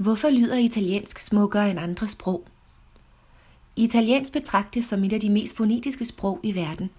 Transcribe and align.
Hvorfor 0.00 0.30
lyder 0.30 0.58
italiensk 0.58 1.18
smukkere 1.18 1.70
end 1.70 1.78
andre 1.78 2.08
sprog? 2.08 2.46
Italiensk 3.76 4.32
betragtes 4.32 4.84
som 4.84 5.04
et 5.04 5.12
af 5.12 5.20
de 5.20 5.30
mest 5.30 5.56
fonetiske 5.56 6.04
sprog 6.04 6.40
i 6.42 6.54
verden. 6.54 6.90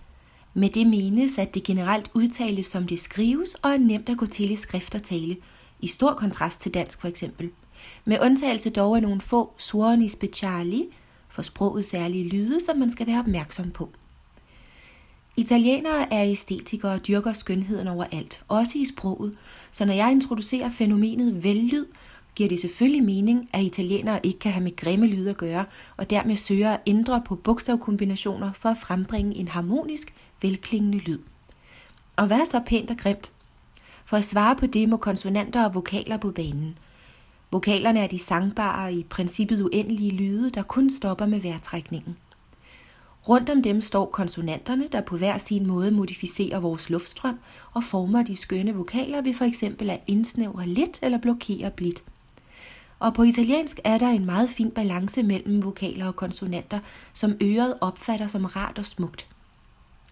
Med 0.53 0.69
det 0.69 0.87
menes, 0.87 1.37
at 1.37 1.53
det 1.53 1.63
generelt 1.63 2.11
udtales 2.13 2.65
som 2.65 2.87
det 2.87 2.99
skrives 2.99 3.53
og 3.53 3.71
er 3.71 3.77
nemt 3.77 4.09
at 4.09 4.17
gå 4.17 4.25
til 4.25 4.51
i 4.51 4.55
skrift 4.55 4.95
og 4.95 5.03
tale, 5.03 5.37
i 5.79 5.87
stor 5.87 6.13
kontrast 6.13 6.61
til 6.61 6.73
dansk 6.73 7.01
for 7.01 7.07
eksempel. 7.07 7.49
Med 8.05 8.17
undtagelse 8.21 8.69
dog 8.69 8.95
af 8.95 9.01
nogle 9.01 9.21
få 9.21 9.53
suoni 9.57 10.07
speciali, 10.07 10.85
for 11.29 11.41
sprogets 11.41 11.89
særlige 11.89 12.29
lyde, 12.29 12.61
som 12.65 12.77
man 12.77 12.89
skal 12.89 13.07
være 13.07 13.19
opmærksom 13.19 13.71
på. 13.71 13.89
Italienere 15.37 16.13
er 16.13 16.31
æstetikere 16.31 16.91
og 16.91 17.07
dyrker 17.07 17.33
skønheden 17.33 17.87
overalt, 17.87 18.41
også 18.47 18.77
i 18.77 18.85
sproget, 18.85 19.37
så 19.71 19.85
når 19.85 19.93
jeg 19.93 20.11
introducerer 20.11 20.69
fænomenet 20.69 21.43
vellyd, 21.43 21.85
giver 22.35 22.49
det 22.49 22.59
selvfølgelig 22.59 23.03
mening, 23.03 23.49
at 23.53 23.63
italienere 23.63 24.19
ikke 24.23 24.39
kan 24.39 24.51
have 24.51 24.63
med 24.63 24.75
grimme 24.75 25.07
lyde 25.07 25.29
at 25.29 25.37
gøre, 25.37 25.65
og 25.97 26.09
dermed 26.09 26.35
søger 26.35 26.71
at 26.71 26.81
ændre 26.85 27.21
på 27.25 27.35
bogstavkombinationer 27.35 28.53
for 28.53 28.69
at 28.69 28.77
frembringe 28.77 29.35
en 29.35 29.47
harmonisk, 29.47 30.13
velklingende 30.41 30.97
lyd. 30.97 31.19
Og 32.15 32.27
hvad 32.27 32.39
er 32.39 32.45
så 32.45 32.61
pænt 32.65 32.91
og 32.91 32.97
grimt? 32.97 33.31
For 34.05 34.17
at 34.17 34.23
svare 34.23 34.55
på 34.55 34.65
det 34.65 34.89
må 34.89 34.97
konsonanter 34.97 35.65
og 35.65 35.75
vokaler 35.75 36.17
på 36.17 36.31
banen. 36.31 36.77
Vokalerne 37.51 37.99
er 37.99 38.07
de 38.07 38.19
sangbare 38.19 38.93
i 38.93 39.03
princippet 39.03 39.61
uendelige 39.61 40.11
lyde, 40.11 40.49
der 40.49 40.63
kun 40.63 40.89
stopper 40.89 41.25
med 41.25 41.39
vejrtrækningen. 41.39 42.17
Rundt 43.29 43.49
om 43.49 43.61
dem 43.61 43.81
står 43.81 44.05
konsonanterne, 44.05 44.87
der 44.91 45.01
på 45.01 45.17
hver 45.17 45.37
sin 45.37 45.67
måde 45.67 45.91
modificerer 45.91 46.59
vores 46.59 46.89
luftstrøm 46.89 47.39
og 47.73 47.83
former 47.83 48.23
de 48.23 48.35
skønne 48.35 48.75
vokaler 48.75 49.21
ved 49.21 49.33
for 49.33 49.45
eksempel 49.45 49.89
at 49.89 50.01
indsnævre 50.07 50.67
lidt 50.67 50.99
eller 51.01 51.17
blokere 51.17 51.71
blidt. 51.71 52.03
Og 53.01 53.13
på 53.13 53.23
italiensk 53.23 53.79
er 53.83 53.97
der 53.97 54.07
en 54.07 54.25
meget 54.25 54.49
fin 54.49 54.71
balance 54.71 55.23
mellem 55.23 55.63
vokaler 55.63 56.07
og 56.07 56.15
konsonanter, 56.15 56.79
som 57.13 57.33
øret 57.41 57.77
opfatter 57.81 58.27
som 58.27 58.45
rart 58.45 58.79
og 58.79 58.85
smukt. 58.85 59.27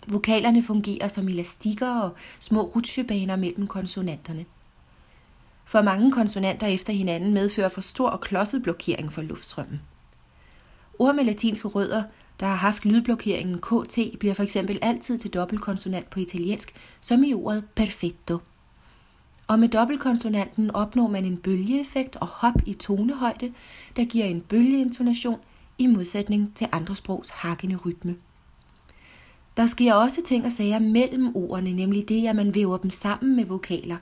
Vokalerne 0.08 0.64
fungerer 0.64 1.08
som 1.08 1.28
elastikker 1.28 1.90
og 1.90 2.12
små 2.40 2.62
rutsjebaner 2.62 3.36
mellem 3.36 3.68
konsonanterne. 3.68 4.46
For 5.66 5.82
mange 5.82 6.12
konsonanter 6.12 6.68
efter 6.68 6.94
hinanden 6.94 7.34
medfører 7.34 7.70
for 7.70 7.82
stor 7.82 8.10
og 8.10 8.22
klodset 8.22 8.64
blokering 8.64 9.14
for 9.14 9.22
luftstrømmen. 9.22 9.82
Ord 11.00 11.16
med 11.16 11.24
latinske 11.24 11.68
rødder, 11.68 12.04
der 12.40 12.46
har 12.46 12.56
haft 12.56 12.86
lydblokeringen 12.86 13.60
KT, 13.60 14.00
bliver 14.20 14.34
for 14.34 14.44
eksempel 14.44 14.80
altid 14.82 15.18
til 15.18 15.34
dobbeltkonsonant 15.34 16.10
på 16.10 16.20
italiensk, 16.20 16.74
som 17.02 17.24
i 17.24 17.34
ordet 17.34 17.64
perfetto. 17.76 18.38
Og 19.50 19.60
med 19.60 19.70
dobbeltkonsonanten 19.70 20.72
opnår 20.72 21.08
man 21.08 21.26
en 21.26 21.38
bølgeeffekt 21.38 22.16
og 22.16 22.28
hop 22.28 22.54
i 22.66 22.74
tonehøjde, 22.74 23.54
der 23.96 24.06
giver 24.06 24.26
en 24.26 24.42
bølgeintonation 24.42 25.40
i 25.78 25.86
modsætning 25.86 26.56
til 26.56 26.68
andre 26.72 26.96
sprogs 26.96 27.30
hakkende 27.30 27.76
rytme. 27.76 28.16
Der 29.58 29.66
sker 29.66 29.94
også 29.94 30.22
ting 30.26 30.46
og 30.46 30.52
sager 30.52 30.80
mellem 30.80 31.36
ordene, 31.36 31.72
nemlig 31.72 32.10
det, 32.10 32.28
at 32.28 32.36
man 32.36 32.56
væver 32.56 32.78
dem 32.78 32.90
sammen 32.90 33.36
med 33.36 33.46
vokaler, 33.46 33.98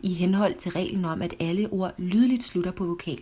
i 0.00 0.14
henhold 0.14 0.54
til 0.54 0.72
reglen 0.72 1.04
om, 1.04 1.22
at 1.22 1.34
alle 1.40 1.68
ord 1.72 1.92
lydligt 1.98 2.42
slutter 2.42 2.70
på 2.70 2.84
vokal. 2.84 3.20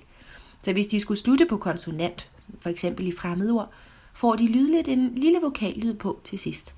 Så 0.62 0.73
hvis 0.73 0.87
de 0.87 1.01
skulle 1.01 1.19
slutte 1.19 1.47
på 1.47 1.56
konsonant, 1.56 2.31
for 2.61 2.69
eksempel 2.69 3.06
i 3.06 3.12
fremmedord, 3.12 3.71
får 4.15 4.37
de 4.37 4.53
lydligt 4.53 4.89
en 4.89 5.12
lille 5.15 5.39
vokallyd 5.43 5.95
på 5.95 6.21
til 6.25 6.39
sidst. 6.39 6.75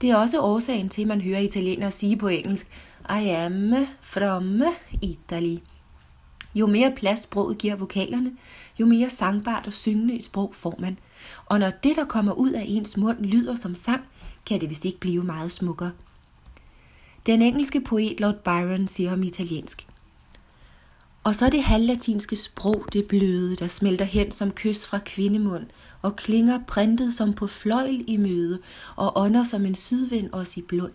Det 0.00 0.10
er 0.10 0.16
også 0.16 0.40
årsagen 0.40 0.88
til, 0.88 1.02
at 1.02 1.08
man 1.08 1.20
hører 1.20 1.38
italienere 1.38 1.90
sige 1.90 2.16
på 2.16 2.28
engelsk, 2.28 2.66
I 3.10 3.28
am 3.28 3.74
from 4.00 4.62
Italy. 5.02 5.56
Jo 6.54 6.66
mere 6.66 6.92
plads 6.96 7.20
sproget 7.20 7.58
giver 7.58 7.76
vokalerne, 7.76 8.32
jo 8.80 8.86
mere 8.86 9.10
sangbart 9.10 9.66
og 9.66 9.72
syngende 9.72 10.14
et 10.14 10.24
sprog 10.24 10.54
får 10.54 10.74
man. 10.78 10.98
Og 11.46 11.58
når 11.58 11.70
det, 11.70 11.96
der 11.96 12.04
kommer 12.04 12.32
ud 12.32 12.50
af 12.50 12.64
ens 12.68 12.96
mund, 12.96 13.18
lyder 13.18 13.54
som 13.54 13.74
sang, 13.74 14.00
kan 14.46 14.60
det 14.60 14.70
vist 14.70 14.84
ikke 14.84 15.00
blive 15.00 15.24
meget 15.24 15.52
smukkere. 15.52 15.92
Den 17.26 17.42
engelske 17.42 17.80
poet 17.80 18.20
Lord 18.20 18.42
Byron 18.44 18.86
siger 18.86 19.12
om 19.12 19.22
italiensk. 19.22 19.86
Og 21.24 21.34
så 21.34 21.50
det 21.50 21.62
halvlatinske 21.62 22.36
sprog, 22.36 22.84
det 22.92 23.06
bløde, 23.06 23.56
der 23.56 23.66
smelter 23.66 24.04
hen 24.04 24.30
som 24.30 24.50
kys 24.50 24.86
fra 24.86 24.98
kvindemund, 24.98 25.66
og 26.02 26.16
klinger 26.16 26.60
printet 26.66 27.14
som 27.14 27.32
på 27.32 27.46
fløjl 27.46 28.04
i 28.06 28.16
møde, 28.16 28.58
og 28.96 29.12
ånder 29.18 29.42
som 29.42 29.66
en 29.66 29.74
sydvind 29.74 30.28
os 30.32 30.56
i 30.56 30.62
blund. 30.62 30.92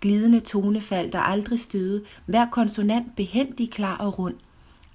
Glidende 0.00 0.40
tonefald, 0.40 1.10
der 1.10 1.18
aldrig 1.18 1.60
støde, 1.60 2.04
hver 2.26 2.46
konsonant 2.50 3.16
behendig 3.16 3.70
klar 3.70 3.96
og 3.96 4.18
rund. 4.18 4.34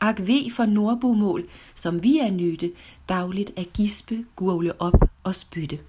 Ak 0.01 0.19
ved 0.19 0.51
for 0.51 0.65
nordbomål, 0.65 1.45
som 1.75 2.03
vi 2.03 2.17
er 2.17 2.31
nytte, 2.31 2.71
dagligt 3.09 3.51
at 3.55 3.73
gispe, 3.73 4.25
gurle 4.35 4.81
op 4.81 5.09
og 5.23 5.35
spytte. 5.35 5.79